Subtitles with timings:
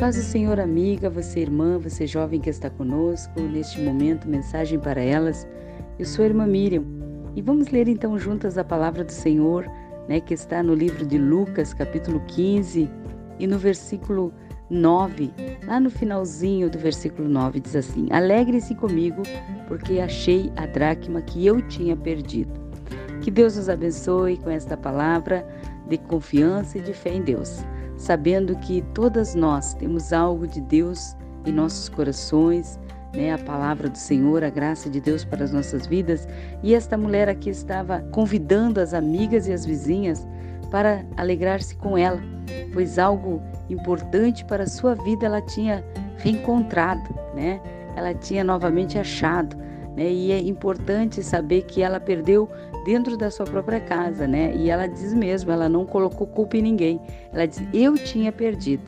[0.00, 4.98] Paz do Senhor, amiga, você irmã, você jovem que está conosco, neste momento, mensagem para
[4.98, 5.46] elas.
[5.98, 6.82] Eu sou a irmã Miriam
[7.36, 9.70] e vamos ler então juntas a palavra do Senhor,
[10.08, 12.88] né, que está no livro de Lucas, capítulo 15,
[13.38, 14.32] e no versículo
[14.70, 15.30] 9,
[15.66, 19.20] lá no finalzinho do versículo 9, diz assim: Alegre-se comigo,
[19.68, 22.58] porque achei a dracma que eu tinha perdido.
[23.20, 25.46] Que Deus nos abençoe com esta palavra
[25.90, 27.62] de confiança e de fé em Deus
[28.00, 31.14] sabendo que todas nós temos algo de Deus
[31.44, 32.80] em nossos corações,
[33.14, 36.26] né, a palavra do Senhor, a graça de Deus para as nossas vidas.
[36.62, 40.26] E esta mulher aqui estava convidando as amigas e as vizinhas
[40.70, 42.22] para alegrar-se com ela,
[42.72, 45.84] pois algo importante para a sua vida ela tinha
[46.16, 47.60] reencontrado, né?
[47.96, 49.56] Ela tinha novamente achado,
[49.96, 50.10] né?
[50.10, 52.48] E é importante saber que ela perdeu
[52.84, 54.54] dentro da sua própria casa, né?
[54.54, 57.00] E ela diz mesmo, ela não colocou culpa em ninguém.
[57.32, 58.82] Ela diz: "Eu tinha perdido".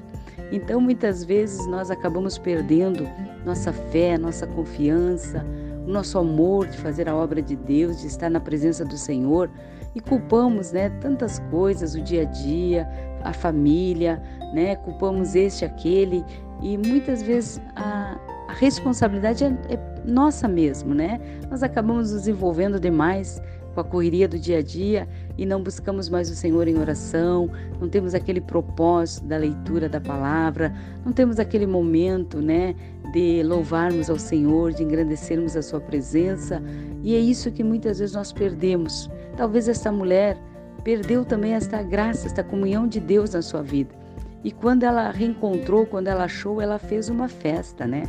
[0.51, 3.09] Então, muitas vezes nós acabamos perdendo
[3.45, 5.45] nossa fé, nossa confiança,
[5.87, 9.51] o nosso amor de fazer a obra de Deus, de estar na presença do Senhor
[9.95, 12.89] e culpamos, né, tantas coisas, o dia a dia,
[13.23, 14.23] a família,
[14.55, 14.77] né?
[14.77, 16.25] Culpamos este, aquele
[16.63, 18.19] e muitas vezes a,
[18.53, 21.19] a responsabilidade é, é nossa mesmo, né?
[21.51, 23.41] Nós acabamos nos envolvendo demais
[23.75, 27.51] com a correria do dia a dia e não buscamos mais o Senhor em oração,
[27.81, 32.75] não temos aquele propósito da leitura da palavra, não temos aquele momento, né,
[33.15, 36.63] de louvarmos ao Senhor, de engrandecermos a sua presença,
[37.03, 39.09] e é isso que muitas vezes nós perdemos.
[39.35, 40.37] Talvez esta mulher
[40.85, 44.02] perdeu também esta graça, esta comunhão de Deus na sua vida.
[44.45, 48.03] E quando ela reencontrou, quando ela achou, ela fez uma festa, né?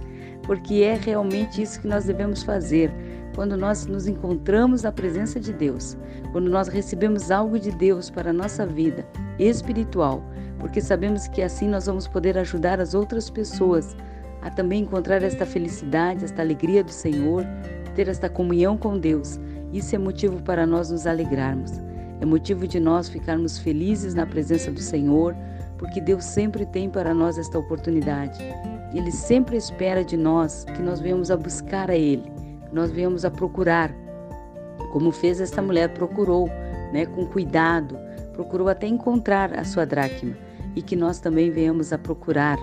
[0.44, 2.92] Porque é realmente isso que nós devemos fazer
[3.36, 5.98] quando nós nos encontramos na presença de Deus,
[6.32, 9.06] quando nós recebemos algo de Deus para a nossa vida
[9.40, 10.24] espiritual,
[10.60, 13.96] porque sabemos que assim nós vamos poder ajudar as outras pessoas
[14.42, 17.46] a também encontrar esta felicidade, esta alegria do Senhor,
[17.96, 19.40] ter esta comunhão com Deus.
[19.72, 21.72] Isso é motivo para nós nos alegrarmos.
[22.20, 25.36] É motivo de nós ficarmos felizes na presença do Senhor,
[25.84, 28.40] porque Deus sempre tem para nós esta oportunidade.
[28.94, 32.32] Ele sempre espera de nós que nós venhamos a buscar a Ele
[32.74, 33.94] nós viemos a procurar,
[34.92, 36.48] como fez esta mulher, procurou,
[36.92, 37.96] né, com cuidado,
[38.34, 40.36] procurou até encontrar a sua dracma
[40.76, 42.58] e que nós também venhamos a procurar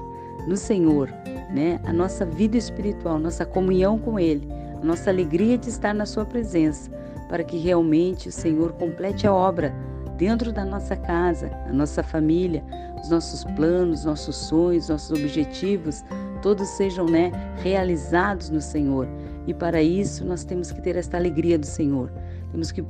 [0.49, 1.09] no Senhor,
[1.55, 4.49] né, a nossa vida espiritual, nossa comunhão com Ele,
[4.83, 6.91] a nossa alegria de estar na Sua presença,
[7.29, 9.73] para que realmente o Senhor complete a obra
[10.17, 12.65] dentro da nossa casa, a nossa família,
[13.03, 16.05] os nossos planos, nossos sonhos, nossos objetivos,
[16.43, 19.09] todos sejam né, realizados no Senhor.
[19.47, 22.11] E para isso nós temos que ter esta alegria do Senhor.
[22.51, 22.83] Temos que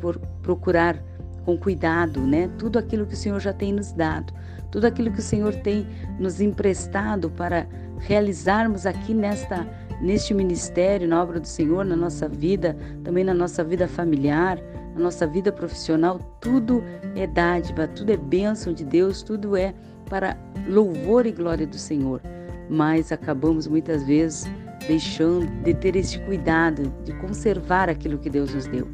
[0.42, 1.02] procurar
[1.44, 4.32] com cuidado, né, tudo aquilo que o Senhor já tem nos dado,
[4.70, 5.86] tudo aquilo que o Senhor tem
[6.18, 7.66] nos emprestado para
[7.98, 9.66] realizarmos aqui nesta
[10.00, 14.58] neste ministério, na obra do Senhor, na nossa vida, também na nossa vida familiar,
[14.94, 16.82] na nossa vida profissional, tudo
[17.14, 19.74] é dádiva, tudo é bênção de Deus, tudo é
[20.10, 20.36] para
[20.68, 22.20] louvor e glória do Senhor.
[22.68, 24.46] Mas acabamos muitas vezes
[24.86, 28.88] deixando de ter este cuidado de conservar aquilo que Deus nos deu.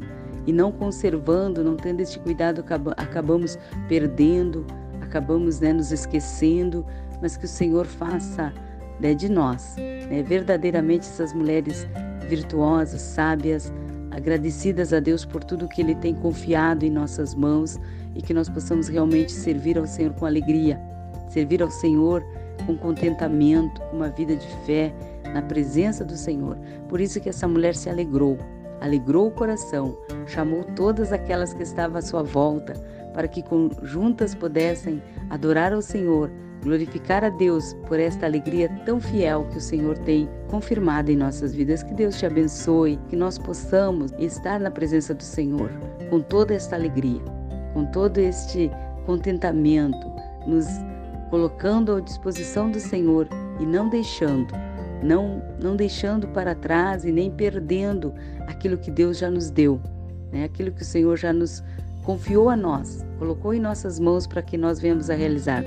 [0.45, 2.63] E não conservando, não tendo este cuidado,
[2.95, 4.65] acabamos perdendo,
[5.01, 6.85] acabamos né, nos esquecendo,
[7.21, 8.53] mas que o Senhor faça
[8.99, 9.75] né, de nós
[10.09, 11.87] né, verdadeiramente essas mulheres
[12.29, 13.73] virtuosas, sábias,
[14.11, 17.79] agradecidas a Deus por tudo que Ele tem confiado em nossas mãos
[18.15, 20.79] e que nós possamos realmente servir ao Senhor com alegria,
[21.27, 22.23] servir ao Senhor
[22.65, 24.93] com contentamento, com uma vida de fé,
[25.33, 26.57] na presença do Senhor.
[26.89, 28.37] Por isso que essa mulher se alegrou,
[28.81, 32.73] alegrou o coração, chamou todas aquelas que estavam à sua volta,
[33.13, 33.43] para que
[33.83, 39.61] juntas pudessem adorar ao Senhor, glorificar a Deus por esta alegria tão fiel que o
[39.61, 41.83] Senhor tem confirmado em nossas vidas.
[41.83, 45.71] Que Deus te abençoe, que nós possamos estar na presença do Senhor
[46.09, 47.21] com toda esta alegria,
[47.73, 48.69] com todo este
[49.05, 50.11] contentamento,
[50.45, 50.65] nos
[51.29, 53.27] colocando à disposição do Senhor
[53.59, 54.53] e não deixando
[55.01, 58.13] não, não deixando para trás e nem perdendo
[58.47, 59.79] aquilo que Deus já nos deu,
[60.31, 60.45] né?
[60.45, 61.63] aquilo que o Senhor já nos
[62.03, 65.63] confiou a nós, colocou em nossas mãos para que nós venhamos a realizar,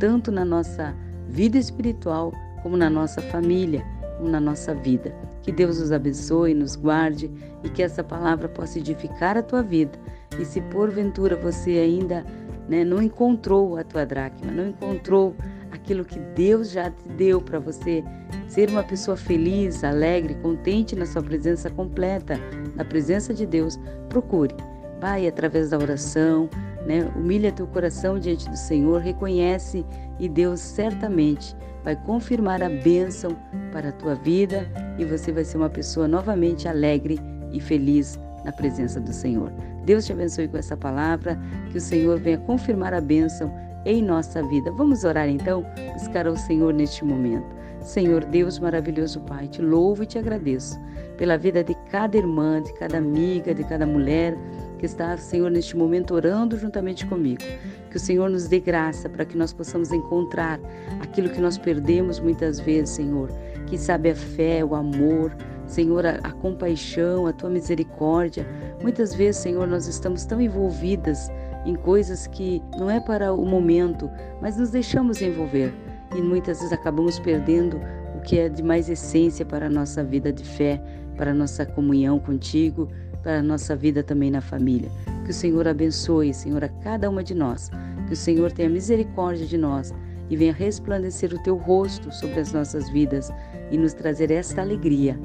[0.00, 0.94] tanto na nossa
[1.28, 3.84] vida espiritual, como na nossa família,
[4.16, 5.14] como na nossa vida.
[5.42, 7.30] Que Deus nos abençoe, nos guarde
[7.62, 9.98] e que essa palavra possa edificar a tua vida.
[10.38, 12.24] E se porventura você ainda
[12.68, 15.34] né, não encontrou a tua dracma, não encontrou
[15.70, 18.02] aquilo que Deus já te deu para você
[18.48, 22.38] ser uma pessoa feliz, alegre, contente na sua presença completa,
[22.74, 23.78] na presença de Deus,
[24.08, 24.54] procure.
[25.00, 26.48] Vai através da oração,
[26.86, 27.10] né?
[27.16, 29.84] humilha teu coração diante do Senhor, reconhece
[30.18, 33.36] e Deus certamente vai confirmar a bênção
[33.70, 34.66] para a tua vida
[34.98, 37.20] e você vai ser uma pessoa novamente alegre
[37.52, 39.52] e feliz na presença do Senhor.
[39.84, 41.38] Deus te abençoe com essa palavra,
[41.70, 43.52] que o Senhor venha confirmar a bênção
[43.84, 44.70] em nossa vida.
[44.72, 47.54] Vamos orar então, buscar ao Senhor neste momento.
[47.80, 50.80] Senhor Deus maravilhoso Pai, te louvo e te agradeço
[51.18, 54.34] pela vida de cada irmã, de cada amiga, de cada mulher
[54.78, 57.42] que está, Senhor, neste momento orando juntamente comigo.
[57.90, 60.58] Que o Senhor nos dê graça para que nós possamos encontrar
[61.00, 63.30] aquilo que nós perdemos muitas vezes, Senhor.
[63.66, 65.36] Que sabe a fé, o amor,
[65.74, 68.46] Senhor, a, a compaixão, a tua misericórdia.
[68.80, 71.28] Muitas vezes, Senhor, nós estamos tão envolvidas
[71.66, 74.08] em coisas que não é para o momento,
[74.40, 75.74] mas nos deixamos envolver
[76.14, 77.80] e muitas vezes acabamos perdendo
[78.16, 80.80] o que é de mais essência para a nossa vida de fé,
[81.16, 82.88] para a nossa comunhão contigo,
[83.20, 84.88] para a nossa vida também na família.
[85.24, 87.68] Que o Senhor abençoe, Senhor, a cada uma de nós.
[88.06, 89.92] Que o Senhor tenha misericórdia de nós
[90.30, 93.32] e venha resplandecer o teu rosto sobre as nossas vidas
[93.70, 95.18] e nos trazer esta alegria,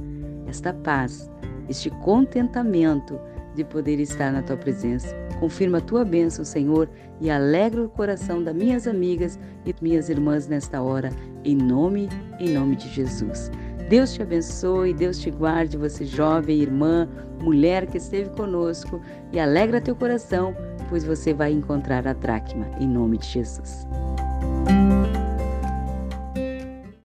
[0.50, 1.30] esta paz,
[1.69, 3.19] este contentamento
[3.56, 5.16] de poder estar na tua presença.
[5.40, 6.90] Confirma a tua bênção, Senhor,
[7.22, 11.10] e alegra o coração das minhas amigas e minhas irmãs nesta hora,
[11.44, 12.10] em nome,
[12.40, 13.51] em nome de Jesus.
[13.90, 17.10] Deus te abençoe, Deus te guarde, você jovem, irmã,
[17.42, 20.56] mulher que esteve conosco, e alegra teu coração,
[20.90, 23.88] pois você vai encontrar a dracma, em nome de Jesus.